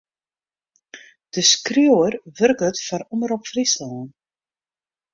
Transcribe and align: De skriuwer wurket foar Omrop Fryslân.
De 1.33 1.39
skriuwer 1.51 2.13
wurket 2.37 2.77
foar 2.85 3.01
Omrop 3.13 3.43
Fryslân. 3.51 4.05